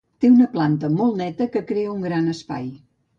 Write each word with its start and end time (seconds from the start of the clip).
Té 0.23 0.29
una 0.35 0.45
planta 0.53 0.89
molt 0.93 1.19
neta 1.19 1.47
que 1.57 1.63
crea 1.73 1.91
un 1.97 2.01
gran 2.07 2.33
espai. 2.33 2.67